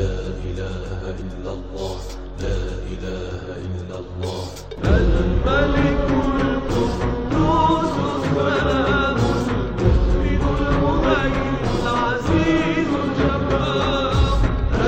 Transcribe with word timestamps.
لا 0.00 0.16
إله 0.48 1.00
إلا 1.24 1.52
الله 1.58 1.96
لا 2.40 2.60
إله 2.92 3.44
إلا 3.68 3.96
الله. 4.02 4.44
الملك 4.84 6.08
القدوس 6.40 7.94
السلام 8.16 9.18
المؤمن 9.44 10.42
المهيمن 10.72 11.64
العزيز 11.82 12.90
الجبار 13.04 14.40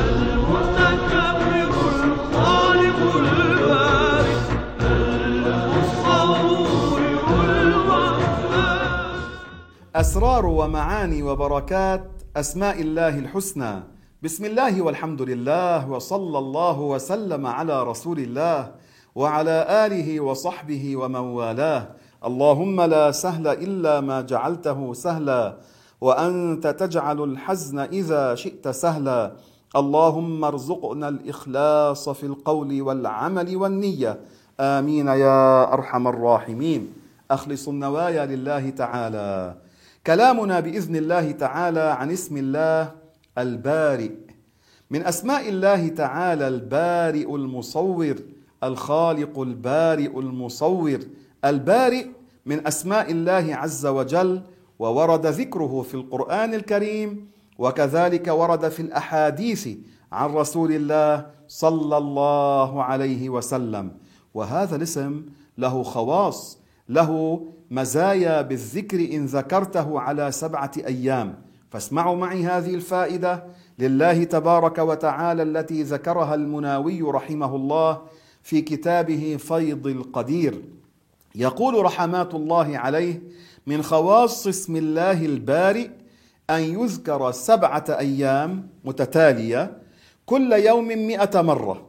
المتكبر 0.09 1.71
الخالق 2.09 2.99
البارئ 3.25 4.41
المصور 6.13 7.01
الوهاب 7.61 9.15
أسرار 9.97 10.45
ومعاني 10.47 11.23
وبركات 11.23 12.05
أسماء 12.37 12.81
الله 12.81 13.19
الحسنى. 13.19 13.92
بسم 14.23 14.45
الله 14.45 14.83
والحمد 14.83 15.23
لله 15.23 15.91
وصلى 15.91 16.39
الله 16.39 16.81
وسلم 16.81 17.47
على 17.47 17.83
رسول 17.83 18.19
الله 18.19 18.71
وعلى 19.15 19.67
آله 19.87 20.21
وصحبه 20.21 20.97
ومن 20.97 21.17
والاه 21.35 21.89
اللهم 22.25 22.81
لا 22.81 23.11
سهل 23.11 23.47
إلا 23.49 24.01
ما 24.01 24.21
جعلته 24.21 24.93
سهلا 24.95 25.57
وأنت 26.01 26.67
تجعل 26.67 27.21
الحزن 27.25 27.79
إذا 27.79 28.35
شئت 28.35 28.69
سهلا 28.69 29.33
اللهم 29.77 30.45
ارزقنا 30.45 31.09
الإخلاص 31.09 32.09
في 32.09 32.27
القول 32.27 32.83
والعمل 32.83 33.57
والنية 33.57 34.21
آمين 34.61 35.07
يا 35.07 35.73
أرحم 35.73 36.09
الراحمين 36.09 36.93
أخلص 37.31 37.69
النوايا 37.69 38.27
لله 38.27 38.71
تعالى 38.71 39.55
كلامنا 40.07 40.61
باذن 40.61 40.97
الله 40.97 41.31
تعالى 41.31 41.81
عن 41.99 42.11
اسم 42.11 42.37
الله 42.37 43.02
البارئ. 43.39 44.11
من 44.91 45.07
أسماء 45.07 45.49
الله 45.49 45.89
تعالى 45.89 46.49
البارئ 46.49 47.35
المصور 47.35 48.17
الخالق 48.65 49.39
البارئ 49.39 50.19
المصور. 50.19 51.01
البارئ 51.45 52.07
من 52.47 52.67
أسماء 52.67 53.11
الله 53.11 53.55
عز 53.55 53.87
وجل 53.87 54.43
وورد 54.79 55.27
ذكره 55.27 55.83
في 55.83 55.95
القرآن 55.95 56.55
الكريم 56.55 57.31
وكذلك 57.59 58.29
ورد 58.29 58.69
في 58.69 58.81
الأحاديث 58.83 59.69
عن 60.13 60.31
رسول 60.31 60.73
الله 60.73 61.27
صلى 61.49 61.97
الله 61.97 62.83
عليه 62.83 63.29
وسلم. 63.29 63.93
وهذا 64.35 64.77
الاسم 64.77 65.23
له 65.59 65.83
خواص 65.83 66.59
له 66.89 67.43
مزايا 67.71 68.43
بالذكر 68.43 69.01
إن 69.15 69.27
ذكرته 69.27 70.01
على 70.01 70.33
سبعة 70.33 70.73
أيام. 70.87 71.52
فاسمعوا 71.73 72.17
معي 72.17 72.45
هذه 72.45 72.75
الفائدة 72.75 73.45
لله 73.79 74.25
تبارك 74.25 74.79
وتعالى 74.79 75.43
التي 75.43 75.83
ذكرها 75.83 76.35
المناوي 76.35 77.03
رحمه 77.03 77.57
الله 77.57 78.03
في 78.43 78.61
كتابه 78.61 79.37
فيض 79.39 79.87
القدير. 79.87 80.63
يقول 81.35 81.85
رحمات 81.85 82.35
الله 82.35 82.79
عليه 82.79 83.23
من 83.67 83.83
خواص 83.83 84.47
اسم 84.47 84.77
الله 84.77 85.25
البارئ 85.25 85.89
أن 86.51 86.61
يذكر 86.61 87.31
سبعة 87.31 87.85
أيام 87.89 88.69
متتالية 88.85 89.79
كل 90.27 90.53
يوم 90.53 90.89
مئة 90.89 91.41
مرة. 91.41 91.87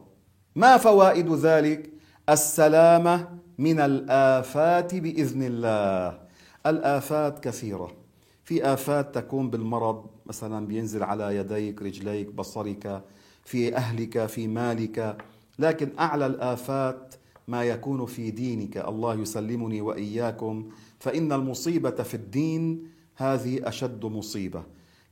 ما 0.56 0.76
فوائد 0.76 1.32
ذلك؟ 1.32 1.90
السلامة 2.28 3.28
من 3.58 3.80
الآفات 3.80 4.94
بإذن 4.94 5.42
الله. 5.42 6.18
الآفات 6.66 7.44
كثيرة. 7.44 8.03
في 8.44 8.64
آفات 8.64 9.14
تكون 9.14 9.50
بالمرض 9.50 10.06
مثلا 10.26 10.66
بينزل 10.66 11.02
على 11.02 11.36
يديك 11.36 11.82
رجليك 11.82 12.32
بصرك 12.32 13.04
في 13.44 13.76
أهلك 13.76 14.26
في 14.26 14.48
مالك. 14.48 15.16
لكن 15.58 15.88
أعلى 15.98 16.26
الآفات 16.26 17.14
ما 17.48 17.64
يكون 17.64 18.06
في 18.06 18.30
دينك. 18.30 18.76
الله 18.76 19.14
يسلمني 19.14 19.80
وإياكم. 19.80 20.68
فإن 20.98 21.32
المصيبة 21.32 22.02
في 22.02 22.14
الدين 22.14 22.88
هذه 23.16 23.68
أشد 23.68 24.04
مصيبة. 24.04 24.62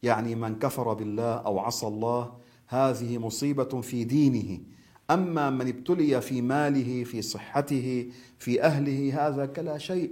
يعني 0.02 0.34
من 0.34 0.58
كفر 0.58 0.92
بالله 0.92 1.32
أو 1.34 1.58
عصى 1.58 1.86
الله 1.86 2.32
هذه 2.68 3.18
مصيبة 3.18 3.80
في 3.80 4.04
دينه. 4.04 4.60
أما 5.10 5.50
من 5.50 5.68
ابتلي 5.68 6.20
في 6.20 6.42
ماله 6.42 7.04
في 7.04 7.22
صحته 7.22 8.10
في 8.38 8.62
أهله 8.62 9.26
هذا 9.26 9.46
كلا 9.46 9.78
شيء. 9.78 10.10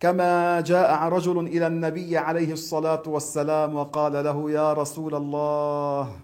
كما 0.00 0.60
جاء 0.60 1.08
رجل 1.08 1.38
إلى 1.46 1.66
النبي 1.66 2.16
عليه 2.18 2.52
الصلاة 2.52 3.02
والسلام 3.06 3.74
وقال 3.74 4.12
له 4.12 4.50
يا 4.50 4.72
رسول 4.72 5.14
الله 5.14 6.16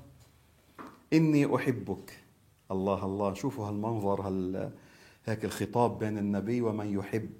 إني 1.12 1.56
أحبك. 1.56 2.12
الله 2.70 3.04
الله. 3.04 3.34
شوفوا 3.34 3.68
هالمنظر 3.68 4.20
هال 4.20 4.70
هيك 5.26 5.44
الخطاب 5.44 5.98
بين 5.98 6.18
النبي 6.18 6.60
ومن 6.60 6.98
يحب 6.98 7.30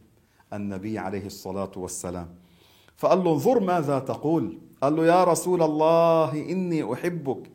النبي 0.53 0.99
عليه 0.99 1.27
الصلاة 1.27 1.73
والسلام. 1.77 2.29
فقال 2.97 3.25
له 3.25 3.33
انظر 3.33 3.61
ماذا 3.61 3.99
تقول. 3.99 4.59
قال 4.83 4.97
له 4.97 5.07
يا 5.07 5.25
رسول 5.25 5.63
الله 5.63 6.33
إني 6.33 6.93
أحبك. 6.93 7.51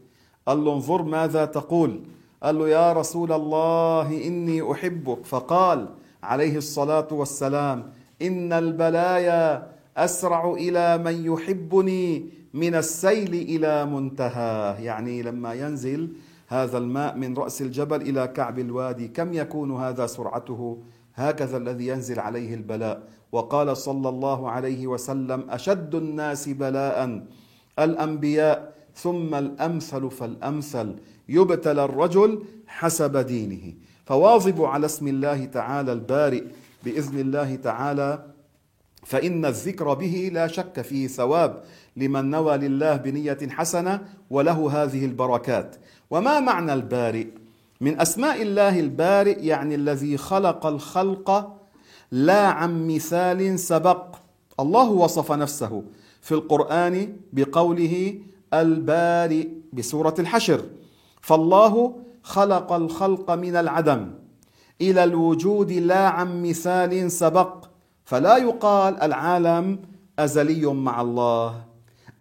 قال 0.47 0.65
له 0.65 0.73
انظر 0.73 1.01
ماذا 1.03 1.45
تقول. 1.45 2.01
قال 2.43 2.59
له 2.59 2.69
يا 2.69 2.93
رسول 2.93 3.31
الله 3.31 4.27
إني 4.27 4.71
أحبك. 4.71 5.25
فقال 5.25 5.89
عليه 6.23 6.57
الصلاة 6.57 7.07
والسلام 7.11 7.93
إن 8.21 8.53
البلايا 8.53 9.67
أسرع 9.97 10.53
إلى 10.53 10.97
من 10.97 11.25
يحبني 11.25 12.29
من 12.53 12.75
السيل 12.75 13.33
إلى 13.33 13.85
منتهاه. 13.85 14.79
يعني 14.79 15.21
لما 15.21 15.53
ينزل 15.53 16.09
هذا 16.47 16.77
الماء 16.77 17.17
من 17.17 17.37
رأس 17.37 17.61
الجبل 17.61 18.01
إلى 18.01 18.27
كعب 18.27 18.59
الوادي 18.59 19.07
كم 19.07 19.33
يكون 19.33 19.71
هذا 19.71 20.05
سرعته؟ 20.05 20.77
هكذا 21.15 21.57
الذي 21.57 21.87
ينزل 21.87 22.19
عليه 22.19 22.53
البلاء. 22.53 23.03
وقال 23.31 23.77
صلى 23.77 24.09
الله 24.09 24.49
عليه 24.49 24.87
وسلم 24.87 25.49
أشد 25.49 25.95
الناس 25.95 26.49
بلاء 26.49 27.23
الأنبياء 27.79 28.73
ثم 28.95 29.35
الأمثل 29.35 30.11
فالأمثل. 30.11 30.95
يبتلى 31.29 31.83
الرجل 31.85 32.43
حسب 32.67 33.17
دينه. 33.17 33.73
فواظبوا 34.05 34.67
على 34.67 34.85
اسم 34.85 35.07
الله 35.07 35.45
تعالى 35.45 35.91
البارئ 35.93 36.43
بإذن 36.83 37.19
الله 37.19 37.55
تعالى 37.55 38.25
فإن 39.03 39.45
الذكر 39.45 39.93
به 39.93 40.29
لا 40.33 40.47
شك 40.47 40.81
فيه 40.81 41.07
ثواب 41.07 41.63
لمن 41.97 42.29
نوى 42.29 42.57
لله 42.57 42.95
بنية 42.95 43.37
حسنة 43.49 44.01
وله 44.29 44.83
هذه 44.83 45.05
البركات. 45.05 45.75
وما 46.11 46.39
معنى 46.39 46.73
البارئ؟ 46.73 47.27
من 47.81 48.01
أسماء 48.01 48.41
الله 48.41 48.79
البارئ 48.79 49.45
يعني 49.45 49.75
الذي 49.75 50.17
خلق 50.17 50.65
الخلق 50.65 51.57
لا 52.11 52.47
عن 52.47 52.87
مثال 52.87 53.59
سبق. 53.59 54.15
الله 54.59 54.89
وصف 54.89 55.31
نفسه 55.31 55.83
في 56.21 56.31
القرآن 56.31 57.15
بقوله 57.33 58.19
البارئ 58.53 59.47
بسورة 59.73 60.15
الحشر. 60.19 60.65
فالله 61.21 61.95
خلق 62.23 62.71
الخلق 62.73 63.31
من 63.31 63.55
العدم. 63.55 64.20
إلى 64.81 65.03
الوجود 65.03 65.71
لا 65.71 66.07
عن 66.07 66.43
مثال 66.43 67.11
سبق 67.11 67.65
فلا 68.05 68.37
يقال 68.37 69.01
العالم 69.01 69.79
أزلي 70.19 70.65
مع 70.65 71.01
الله. 71.01 71.65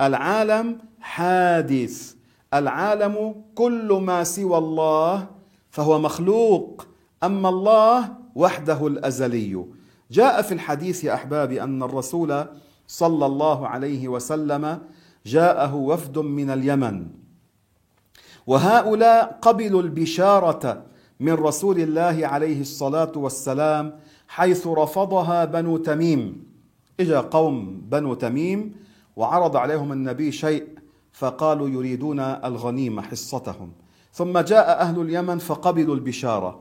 العالم 0.00 0.78
حادث 1.00 2.14
العالم 2.54 3.34
كل 3.54 3.88
ما 4.02 4.24
سوى 4.24 4.58
الله 4.58 5.26
فهو 5.70 5.98
مخلوق 5.98 6.86
أما 7.22 7.48
الله 7.48 8.12
وحده 8.34 8.86
الأزلي. 8.86 9.64
جاء 10.10 10.42
في 10.42 10.54
الحديث 10.54 11.04
يا 11.04 11.14
أحبابي 11.14 11.62
أن 11.62 11.82
الرسول 11.82 12.44
صلى 12.86 13.26
الله 13.26 13.68
عليه 13.68 14.08
وسلم 14.08 14.78
جاءه 15.26 15.74
وفد 15.74 16.18
من 16.18 16.50
اليمن. 16.50 17.06
وهؤلاء 18.46 19.38
قبلوا 19.42 19.82
البشارة 19.82 20.89
من 21.20 21.32
رسول 21.32 21.80
الله 21.80 22.26
عليه 22.26 22.60
الصلاة 22.60 23.12
والسلام 23.16 23.92
حيث 24.28 24.66
رفضها 24.66 25.44
بنو 25.44 25.76
تميم. 25.76 26.44
إجا 27.00 27.20
قوم 27.20 27.82
بنو 27.90 28.14
تميم 28.14 28.74
وعرض 29.16 29.56
عليهم 29.56 29.92
النبي 29.92 30.32
شيء 30.32 30.64
فقالوا 31.12 31.68
يريدون 31.68 32.20
الغنيمة 32.20 33.02
حصتهم. 33.02 33.72
ثم 34.12 34.38
جاء 34.38 34.80
أهل 34.80 35.00
اليمن 35.00 35.38
فقبلوا 35.38 35.94
البشارة 35.94 36.58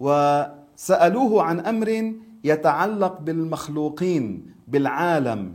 وسألوه 0.00 1.42
عن 1.42 1.60
أمر 1.60 2.12
يتعلق 2.44 3.20
بالمخلوقين 3.20 4.46
بالعالم. 4.68 5.52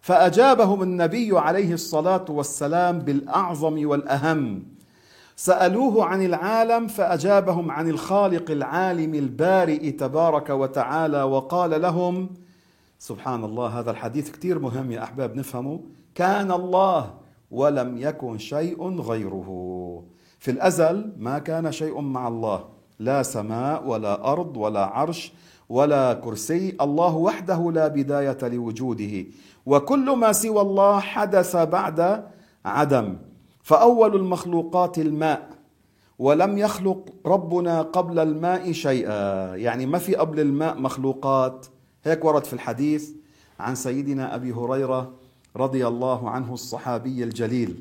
فأجابهم 0.00 0.82
النبي 0.82 1.38
عليه 1.38 1.72
الصلاة 1.72 2.24
والسلام 2.28 2.98
بالأعظم 2.98 3.86
والأهم. 3.88 4.62
سألوه 5.36 6.04
عن 6.04 6.22
العالم 6.24 6.86
فأجابهم 6.86 7.70
عن 7.70 7.90
الخالق 7.90 8.50
العالم 8.50 9.14
البارئ 9.14 9.90
تبارك 9.90 10.50
وتعالى 10.50 11.22
وقال 11.22 11.82
لهم 11.82 12.28
سبحان 12.98 13.44
الله 13.44 13.66
هذا 13.66 13.90
الحديث 13.90 14.30
كثير 14.30 14.58
مهم 14.58 14.92
يا 14.92 15.02
أحباب 15.02 15.36
نفهمه 15.36 15.80
كان 16.14 16.52
الله 16.52 17.14
ولم 17.50 17.98
يكن 17.98 18.38
شيء 18.38 19.00
غيره. 19.00 19.48
في 20.38 20.50
الأزل 20.50 21.12
ما 21.18 21.38
كان 21.38 21.72
شيء 21.72 22.00
مع 22.00 22.28
الله 22.28 22.64
لا 22.98 23.22
سماء 23.22 23.86
ولا 23.86 24.32
أرض 24.32 24.56
ولا 24.56 24.84
عرش 24.84 25.32
ولا 25.68 26.14
كرسي 26.14 26.76
الله 26.80 27.16
وحده 27.16 27.72
لا 27.72 27.88
بداية 27.88 28.38
لوجوده. 28.42 29.24
وكل 29.66 30.10
ما 30.10 30.32
سوى 30.32 30.60
الله 30.60 31.00
حدث 31.00 31.56
بعد 31.56 32.24
عدم. 32.64 33.16
فأول 33.64 34.16
المخلوقات 34.16 34.98
الماء 34.98 35.50
ولم 36.18 36.58
يخلق 36.58 37.08
ربنا 37.26 37.82
قبل 37.82 38.18
الماء 38.18 38.72
شيئا. 38.72 39.54
يعني 39.56 39.86
ما 39.86 39.98
في 39.98 40.14
قبل 40.14 40.40
الماء 40.40 40.80
مخلوقات. 40.80 41.66
هيك 42.04 42.24
ورد 42.24 42.44
في 42.44 42.52
الحديث 42.52 43.10
عن 43.60 43.74
سيدنا 43.74 44.34
أبي 44.34 44.52
هريرة 44.52 45.12
رضي 45.56 45.86
الله 45.86 46.30
عنه 46.30 46.54
الصحابي 46.54 47.24
الجليل. 47.24 47.80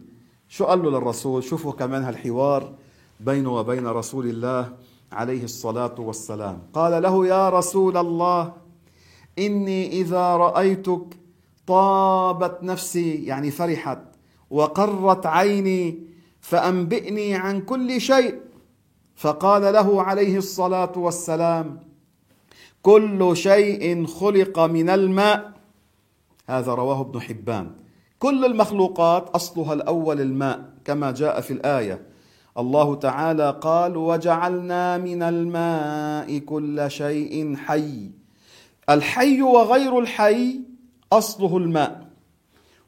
شو 0.50 0.65
قال 0.65 0.83
له 0.83 0.91
للرسول؟ 0.91 1.44
شوفوا 1.44 1.71
كمان 1.71 2.03
هالحوار 2.03 2.74
بينه 3.19 3.56
وبين 3.56 3.88
رسول 3.88 4.27
الله 4.27 4.74
عليه 5.12 5.44
الصلاة 5.44 5.95
والسلام. 6.00 6.59
قال 6.74 7.03
له 7.03 7.27
يا 7.27 7.50
رسول 7.50 7.97
الله 7.97 8.53
إني 9.39 9.91
إذا 10.01 10.35
رأيتك 10.35 11.18
طابت 11.68 12.63
نفسي. 12.63 13.25
يعني 13.25 13.51
فرحت. 13.51 14.12
وقرت 14.54 15.26
عيني 15.26 16.00
فأنبئني 16.42 17.36
عن 17.36 17.62
كل 17.62 18.02
شيء. 18.02 18.40
فقال 19.16 19.74
له 19.74 20.04
عليه 20.04 20.38
الصلاة 20.38 20.92
والسلام 20.96 21.80
كل 22.82 23.32
شيء 23.34 24.06
خلق 24.06 24.60
من 24.60 24.90
الماء. 24.90 25.54
هذا 26.50 26.74
رواه 26.74 27.02
ابن 27.02 27.22
حبان. 27.22 27.72
كل 28.20 28.46
المخلوقات 28.46 29.30
أصلها 29.30 29.74
الأول 29.74 30.22
الماء 30.22 30.74
كما 30.86 31.12
جاء 31.12 31.42
في 31.42 31.54
الآية. 31.54 32.06
الله 32.58 32.96
تعالى 32.96 33.60
قال 33.62 33.98
وجعلنا 33.98 34.98
من 34.98 35.22
الماء 35.24 36.38
كل 36.38 36.86
شيء 36.88 37.56
حي 37.56 38.12
الحي 38.90 39.42
وغير 39.42 40.00
الحي 40.00 40.62
أصله 41.14 41.58
الماء. 41.58 42.08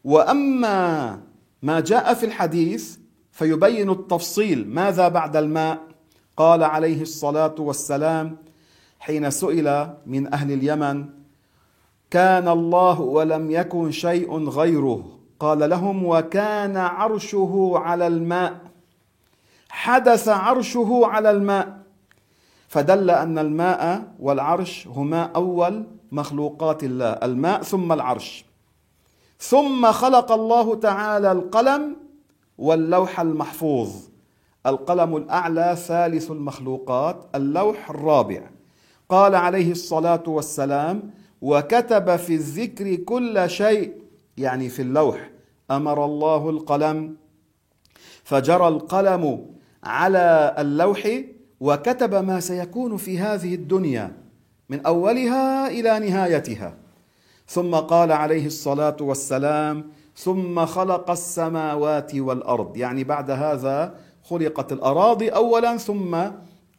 وأما 0.03 1.24
ما 1.65 1.79
جاء 1.79 2.13
في 2.13 2.25
الحديث 2.25 2.97
فيبين 3.31 3.89
التفصيل 3.89 4.67
ماذا 4.69 5.07
بعد 5.07 5.35
الماء. 5.35 5.79
قال 6.37 6.63
عليه 6.63 7.01
الصلاة 7.01 7.55
والسلام 7.59 8.37
حين 8.99 9.29
سئل 9.29 9.89
من 10.05 10.33
أهل 10.33 10.51
اليمن 10.51 11.05
كان 12.11 12.47
الله 12.47 13.01
ولم 13.01 13.51
يكن 13.51 13.91
شيء 13.91 14.49
غيره. 14.49 15.19
قال 15.39 15.69
لهم 15.69 16.05
وكان 16.05 16.77
عرشه 16.77 17.71
على 17.75 18.07
الماء. 18.07 18.61
حدث 19.69 20.27
عرشه 20.27 21.01
على 21.03 21.31
الماء. 21.31 21.77
فدل 22.67 23.09
أن 23.09 23.39
الماء 23.39 24.13
والعرش 24.19 24.87
هما 24.87 25.23
أول 25.23 25.83
مخلوقات 26.11 26.83
الله 26.83 27.09
الماء 27.09 27.61
ثم 27.61 27.91
العرش. 27.91 28.44
ثم 29.39 29.91
خلق 29.91 30.31
الله 30.31 30.75
تعالى 30.75 31.31
القلم 31.31 31.95
واللوح 32.57 33.19
المحفوظ. 33.19 33.89
القلم 34.65 35.15
الأعلى 35.17 35.75
ثالث 35.87 36.31
المخلوقات 36.31 37.25
اللوح 37.35 37.89
الرابع. 37.89 38.49
قال 39.09 39.35
عليه 39.35 39.71
الصلاة 39.71 40.23
والسلام 40.27 41.11
وكتب 41.41 42.15
في 42.15 42.35
الذكر 42.35 42.95
كل 42.95 43.49
شيء 43.49 43.93
يعني 44.37 44.69
في 44.69 44.81
اللوح 44.81 45.29
أمر 45.71 46.05
الله 46.05 46.49
القلم 46.49 47.17
فجرى 48.23 48.67
القلم 48.67 49.45
على 49.83 50.55
اللوح 50.57 51.09
وكتب 51.59 52.15
ما 52.15 52.39
سيكون 52.39 52.97
في 52.97 53.19
هذه 53.19 53.55
الدنيا 53.55 54.17
من 54.69 54.85
أولها 54.85 55.67
إلى 55.67 55.99
نهايتها. 55.99 56.77
ثم 57.47 57.75
قال 57.75 58.11
عليه 58.11 58.45
الصلاة 58.45 58.97
والسلام 59.01 59.89
ثم 60.15 60.65
خلق 60.65 61.11
السماوات 61.11 62.15
والأرض. 62.15 62.77
يعني 62.77 63.03
بعد 63.03 63.31
هذا 63.31 63.95
خلقت 64.23 64.71
الأراضي 64.71 65.29
اولا 65.29 65.77
ثم 65.77 66.17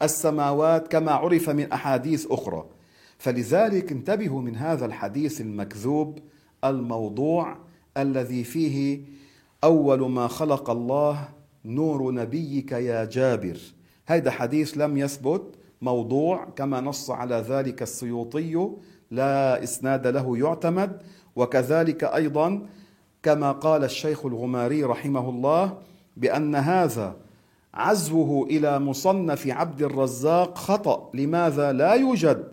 السماوات 0.03 0.89
كما 0.89 1.13
عرف 1.13 1.51
من 1.51 1.73
أحاديث 1.73 2.27
أخرى. 2.31 2.65
فلذلك 3.19 3.93
انتبهوا 3.93 4.41
من 4.41 4.57
هذا 4.57 4.87
الحديث 4.87 5.41
المكذوب 5.41 6.19
الموضوع 6.65 7.57
الذي 7.97 8.45
فيه 8.45 9.01
أول 9.65 10.11
ما 10.11 10.29
خلق 10.29 10.71
الله 10.71 11.29
نور 11.65 12.13
نبيك 12.13 12.73
يا 12.73 13.05
جابر. 13.05 13.59
هذا 14.07 14.31
حديث 14.31 14.79
لم 14.79 14.97
يثبت 14.97 15.55
موضوع 15.83 16.45
كما 16.45 16.81
نص 16.81 17.11
على 17.11 17.45
ذلك 17.49 17.83
السيوطي 17.83 18.71
لا 19.11 19.63
إسناد 19.63 20.07
له 20.07 20.39
يعتمد. 20.39 21.03
وكذلك 21.37 22.05
أيضا 22.05 22.67
كما 23.23 23.53
قال 23.53 23.85
الشيخ 23.85 24.27
الغماري 24.27 24.85
رحمه 24.85 25.29
الله 25.29 25.79
بأن 26.17 26.55
هذا 26.55 27.17
عزوه 27.75 28.47
إلى 28.47 28.79
مصنف 28.79 29.47
عبد 29.47 29.83
الرزاق 29.83 30.59
خطأ. 30.59 31.11
لماذا 31.15 31.73
لا 31.73 31.93
يوجد 31.93 32.45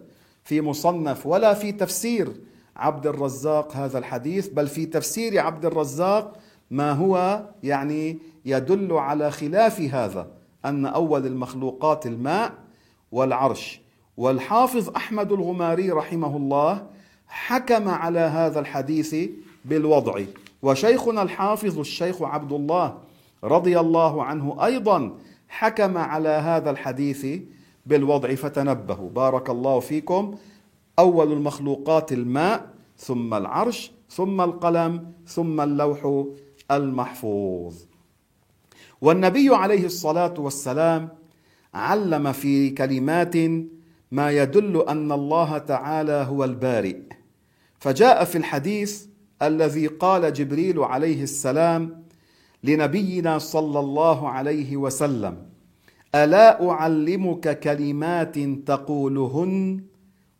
في 0.43 0.61
مصنف 0.61 1.25
ولا 1.27 1.53
في 1.53 1.71
تفسير 1.71 2.33
عبد 2.75 3.07
الرزاق 3.07 3.75
هذا 3.75 3.97
الحديث 3.97 4.47
بل 4.47 4.67
في 4.67 4.85
تفسير 4.85 5.39
عبد 5.39 5.65
الرزاق 5.65 6.39
ما 6.71 6.91
هو 6.91 7.43
يعني 7.63 8.17
يدل 8.45 8.93
على 8.93 9.31
خلاف 9.31 9.81
هذا 9.81 10.27
أن 10.65 10.85
أول 10.85 11.25
المخلوقات 11.25 12.05
الماء 12.07 12.53
والعرش. 13.11 13.81
والحافظ 14.17 14.89
أحمد 14.89 15.31
الغماري 15.31 15.91
رحمه 15.91 16.37
الله 16.37 16.87
حكم 17.27 17.89
على 17.89 18.19
هذا 18.19 18.59
الحديث 18.59 19.15
بالوضع. 19.65 20.21
وشيخنا 20.61 21.21
الحافظ 21.21 21.79
الشيخ 21.79 22.21
عبد 22.21 22.51
الله 22.51 22.97
رضي 23.43 23.79
الله 23.79 24.23
عنه 24.23 24.65
أيضا 24.65 25.17
حكم 25.49 25.97
على 25.97 26.29
هذا 26.29 26.69
الحديث 26.71 27.25
بالوضع. 27.85 28.35
فتنبهوا. 28.35 29.09
بارك 29.09 29.49
الله 29.49 29.79
فيكم. 29.79 30.35
أول 30.99 31.31
المخلوقات 31.31 32.11
الماء 32.11 32.69
ثم 32.97 33.33
العرش 33.33 33.91
ثم 34.09 34.41
القلم 34.41 35.11
ثم 35.27 35.61
اللوح 35.61 36.23
المحفوظ. 36.71 37.75
والنبي 39.01 39.49
عليه 39.55 39.85
الصلاة 39.85 40.33
والسلام 40.37 41.09
علم 41.73 42.31
في 42.31 42.69
كلمات 42.69 43.35
ما 44.13 44.31
يدل 44.31 44.81
أن 44.87 45.11
الله 45.11 45.57
تعالى 45.57 46.25
هو 46.29 46.43
البارئ. 46.43 46.97
فجاء 47.79 48.23
في 48.23 48.37
الحديث 48.37 49.05
الذي 49.41 49.87
قال 49.87 50.33
جبريل 50.33 50.79
عليه 50.79 51.23
السلام 51.23 52.03
لنبينا 52.63 53.39
صلى 53.39 53.79
الله 53.79 54.29
عليه 54.29 54.77
وسلم 54.77 55.37
ألا 56.15 56.69
أعلمك 56.69 57.59
كلمات 57.59 58.39
تقولهن؟ 58.39 59.83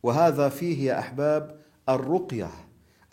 وهذا 0.02 0.48
فيه 0.48 0.86
يا 0.86 0.98
أحباب 0.98 1.56
الرقية 1.88 2.50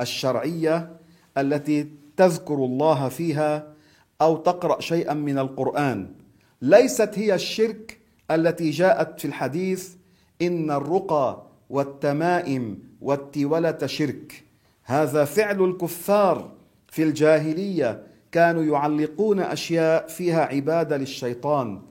الشرعية 0.02 0.92
التي 1.38 1.88
تذكر 2.18 2.56
الله 2.56 3.10
فيها 3.10 3.74
أو 4.22 4.38
تقرأ 4.38 4.82
شيئا 4.82 5.14
من 5.14 5.38
القرآن. 5.38 6.14
ليست 6.62 7.12
هي 7.16 7.36
الشرك 7.36 8.00
التي 8.32 8.70
جاءت 8.70 9.20
في 9.20 9.26
الحديث 9.26 10.01
إن 10.42 10.72
الرقى 10.72 11.42
والتمائم 11.70 12.80
والتولة 13.02 13.78
شرك. 13.86 14.44
هذا 14.84 15.26
فعل 15.26 15.64
الكفار 15.64 16.52
في 16.88 17.04
الجاهلية 17.04 18.04
كانوا 18.32 18.64
يعلقون 18.64 19.40
أشياء 19.40 20.08
فيها 20.08 20.42
عبادة 20.42 20.98
للشيطان 20.98 21.82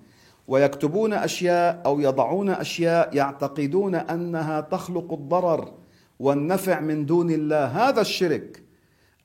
ويكتبون 0.48 1.12
أشياء 1.12 1.82
أو 1.86 2.00
يضعون 2.00 2.48
أشياء 2.48 3.16
يعتقدون 3.16 3.94
أنها 3.94 4.60
تخلق 4.60 5.12
الضرر 5.12 5.72
والنفع 6.20 6.80
من 6.80 7.06
دون 7.06 7.30
الله. 7.30 7.64
هذا 7.64 8.00
الشرك. 8.00 8.62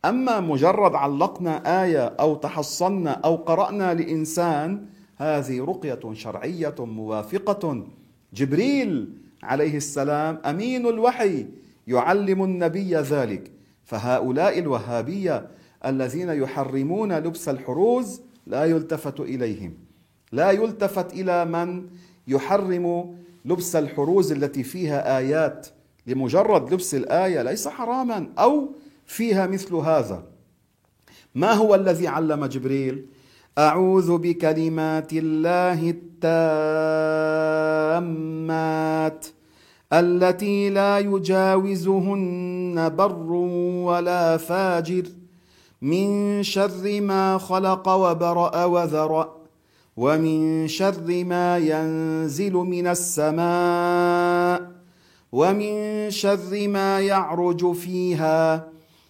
أما 0.06 0.40
مجرد 0.40 0.96
علقنا 0.96 1.84
آية 1.84 2.06
أو 2.06 2.36
تحصنا 2.36 3.12
أو 3.12 3.36
قرأنا 3.36 3.94
لإنسان 3.94 4.86
هذه 5.18 5.64
رقية 5.64 6.14
شرعية 6.14 6.76
موافقة 6.80 7.84
جبريل 8.36 9.10
عليه 9.44 9.78
السلام 9.78 10.42
أمين 10.46 10.88
الوحي 10.88 11.46
يعلم 11.88 12.44
النبي 12.44 12.96
ذلك. 12.96 13.52
فهؤلاء 13.84 14.60
الوهابية 14.60 15.48
الذين 15.86 16.30
يحرمون 16.30 17.14
لبس 17.18 17.50
الحروز 17.50 18.22
لا 18.48 18.66
يلتفت 18.66 19.20
إليهم. 19.20 19.74
لا 20.32 20.52
يلتفت 20.52 21.14
إلى 21.14 21.46
من 21.46 21.88
يحرم 22.28 23.16
لبس 23.46 23.76
الحروز 23.76 24.32
التي 24.32 24.64
فيها 24.64 25.18
آيات 25.18 25.68
لمجرد 26.08 26.74
لبس 26.74 26.96
الآية 26.96 27.42
ليس 27.42 27.68
حراما 27.68 28.28
أو 28.40 28.76
فيها 29.06 29.48
مثل 29.48 29.76
هذا. 29.76 30.24
ما 31.36 31.54
هو 31.54 31.76
الذي 31.76 32.08
علم 32.08 32.46
جبريل؟ 32.46 33.06
أعوذ 33.58 34.18
بكلمات 34.18 35.14
الله 35.14 35.90
التامات 35.90 37.65
التي 40.00 40.70
لا 40.70 41.00
يجاوزهن 41.00 42.90
بر 42.98 43.32
ولا 43.88 44.38
فاجر 44.38 45.04
من 45.82 46.44
شر 46.44 47.02
ما 47.02 47.38
خلق 47.38 47.90
وبرأ 47.90 48.66
وذرأ 48.66 49.36
ومن 49.98 50.68
شر 50.68 51.24
ما 51.24 51.58
ينزل 51.58 52.54
من 52.54 52.88
السماء 52.88 54.72
ومن 55.32 56.12
شر 56.12 56.68
ما 56.68 57.00
يعرج 57.00 57.72
فيها 57.72 58.68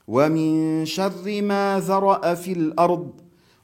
ومن 0.08 0.86
شر 0.86 1.42
ما 1.42 1.80
ذرأ 1.80 2.34
في 2.34 2.52
الأرض 2.54 3.12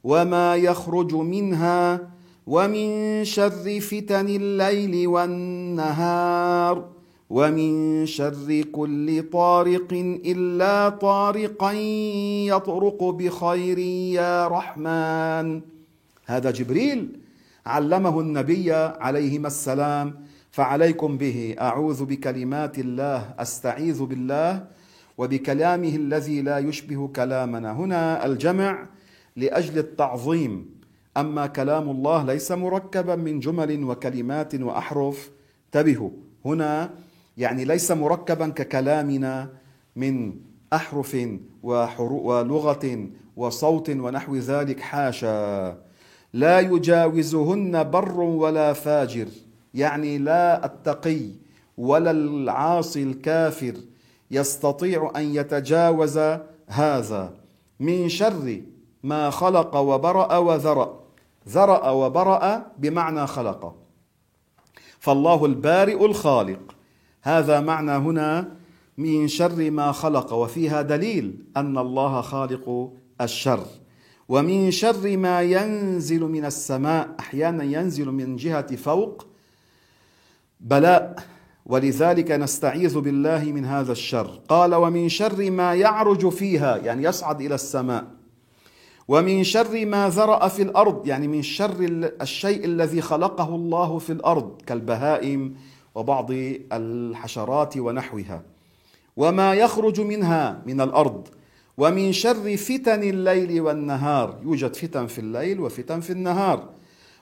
وما 0.04 0.56
يخرج 0.56 1.14
منها 1.16 2.00
ومن 2.48 3.24
شر 3.26 3.80
فتن 3.80 4.28
الليل 4.28 5.08
والنهار 5.08 7.01
ومن 7.32 8.06
شر 8.06 8.62
كل 8.72 9.24
طارق 9.32 9.92
الا 10.26 10.90
طارقا 10.90 11.72
يطرق 12.52 13.00
بخير 13.04 13.80
يا 14.20 14.48
رحمن. 14.48 15.62
هذا 16.26 16.52
جبريل 16.52 17.00
علمه 17.66 18.20
النبي 18.20 18.72
عليهما 18.74 19.48
السلام 19.48 20.08
فعليكم 20.52 21.18
به. 21.18 21.56
أعوذ 21.60 22.06
بكلمات 22.06 22.80
الله 22.80 23.20
أستعيذ 23.40 24.04
بالله 24.04 24.68
وبكلامه 25.18 25.96
الذي 25.96 26.42
لا 26.42 26.58
يشبه 26.58 27.08
كلامنا. 27.08 27.72
هنا 27.72 28.26
الجمع 28.26 28.88
لأجل 29.36 29.78
التعظيم. 29.80 30.54
أما 31.18 31.48
كلام 31.48 31.90
الله 31.90 32.26
ليس 32.26 32.52
مركبا 32.52 33.16
من 33.16 33.40
جمل 33.40 33.84
وكلمات 33.84 34.56
وأحرف. 34.56 35.32
انتبهوا 35.66 36.12
هنا 36.46 36.90
يعني 37.38 37.66
ليس 37.66 37.92
مركبا 37.92 38.50
ككلامنا 38.50 39.50
من 39.96 40.34
أحرف 40.74 41.18
ولغة 41.64 43.08
وصوت 43.36 43.90
ونحو 43.90 44.36
ذلك 44.36 44.80
حاشا. 44.80 45.78
لا 46.34 46.60
يجاوزهن 46.60 47.90
بر 47.90 48.20
ولا 48.20 48.74
فاجر 48.74 49.28
يعني 49.74 50.18
لا 50.18 50.66
التقي 50.66 51.22
ولا 51.78 52.12
العاصي 52.12 53.04
الكافر 53.04 53.74
يستطيع 54.32 55.12
أن 55.16 55.36
يتجاوز 55.36 56.20
هذا. 56.68 57.34
من 57.80 58.10
شر 58.10 58.62
ما 59.04 59.30
خلق 59.30 59.76
وبرأ 59.76 60.38
وذرأ 60.38 61.00
ذرأ 61.50 61.90
وبرأ 61.90 62.72
بمعنى 62.78 63.28
خلق. 63.28 63.76
فالله 65.00 65.46
البارئ 65.46 66.06
الخالق. 66.06 66.76
هذا 67.22 67.60
معنى 67.60 67.92
هنا 67.92 68.52
من 68.98 69.28
شر 69.28 69.72
ما 69.72 69.92
خلق 69.92 70.34
وفيها 70.34 70.82
دليل 70.82 71.46
أن 71.58 71.78
الله 71.78 72.22
خالق 72.22 72.92
الشر. 73.22 73.66
ومن 74.30 74.72
شر 74.72 75.18
ما 75.18 75.42
ينزل 75.42 76.22
من 76.22 76.46
السماء 76.46 77.16
أحيانا 77.20 77.64
ينزل 77.64 78.12
من 78.12 78.36
جهة 78.36 78.76
فوق 78.76 79.28
بلاء. 80.60 81.24
ولذلك 81.66 82.32
نستعيذ 82.32 83.00
بالله 83.00 83.44
من 83.44 83.66
هذا 83.66 83.92
الشر. 83.92 84.40
قال 84.48 84.76
ومن 84.76 85.10
شر 85.10 85.52
ما 85.52 85.76
يعرج 85.76 86.30
فيها 86.30 86.78
يعني 86.78 87.04
يصعد 87.04 87.42
إلى 87.42 87.56
السماء. 87.56 88.08
ومن 89.08 89.44
شر 89.44 89.86
ما 89.86 90.10
ذرأ 90.10 90.48
في 90.48 90.62
الأرض 90.62 91.08
يعني 91.08 91.28
من 91.28 91.42
شر 91.42 91.76
الشيء 92.22 92.66
الذي 92.66 93.02
خلقه 93.02 93.56
الله 93.56 93.98
في 93.98 94.12
الأرض 94.12 94.62
كالبهائم 94.68 95.56
وبعض 95.96 96.28
الحشرات 96.72 97.78
ونحوها. 97.78 98.42
وما 99.18 99.54
يخرج 99.54 100.02
منها 100.02 100.62
من 100.66 100.82
الأرض. 100.82 101.28
ومن 101.78 102.12
شر 102.12 102.58
فتن 102.58 103.04
الليل 103.04 103.62
والنهار. 103.62 104.40
يوجد 104.44 104.76
فتن 104.76 105.08
في 105.08 105.20
الليل 105.20 105.60
وفتن 105.60 106.00
في 106.00 106.10
النهار. 106.10 106.70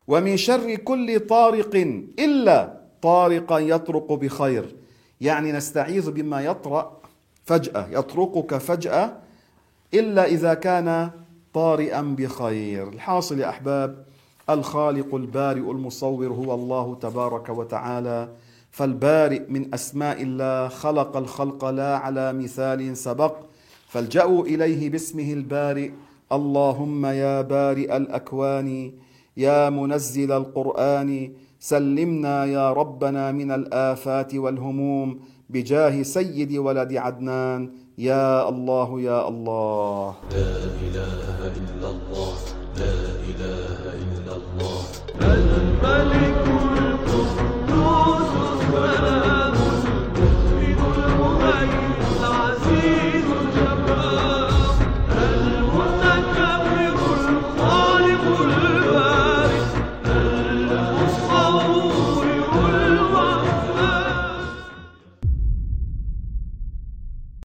ومن 0.08 0.38
شر 0.38 0.76
كل 0.76 1.20
طارق 1.20 1.76
إلا 2.20 2.80
طارقا 3.02 3.60
يطرق 3.60 4.14
بخير. 4.14 4.76
يعني 5.22 5.52
نستعيذ 5.52 6.12
بما 6.12 6.42
يطرأ 6.42 6.98
فجأة. 7.46 7.88
يطرقك 7.92 8.58
فجأة 8.58 9.14
إلا 9.94 10.26
إذا 10.26 10.54
كان 10.54 11.10
طارئا 11.54 12.02
بخير. 12.02 12.90
الحاصل 12.90 13.40
يا 13.40 13.50
أحباب 13.50 14.06
الخالق 14.50 15.16
البارئ 15.16 15.72
المصور 15.72 16.28
هو 16.28 16.54
الله 16.54 16.98
تبارك 17.02 17.50
وتعالى. 17.50 18.30
فالبارئ 18.72 19.42
من 19.50 19.74
أسماء 19.74 20.18
الله 20.24 20.68
خلق 20.68 21.18
الخلق 21.18 21.66
لا 21.66 21.98
على 21.98 22.34
مثال 22.34 22.98
سبق. 22.98 23.36
فالجأوا 23.88 24.46
إليه 24.46 24.90
باسمه 24.90 25.34
البارئ. 25.34 25.90
اللهم 26.32 27.06
يا 27.06 27.42
بارئ 27.42 27.98
الأكوان 27.98 28.94
يا 29.38 29.70
منزل 29.70 30.32
القرآن 30.32 31.32
سلمنا 31.60 32.46
يا 32.46 32.74
ربنا 32.74 33.32
من 33.32 33.52
الآفات 33.52 34.36
والهموم 34.36 35.20
بجاه 35.50 36.02
سيد 36.04 36.52
ولد 36.58 36.94
عدنان. 36.94 37.62
يا 37.98 38.50
الله 38.50 39.02
يا 39.02 39.28
الله. 39.28 40.16
لا 40.32 40.56
إله 40.86 41.38
إلا 41.60 41.88
الله 41.90 42.36
لا 42.78 42.98
إله 43.30 43.82
إلا 44.06 44.34
الله. 44.40 44.82